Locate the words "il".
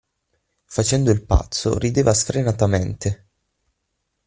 1.11-1.21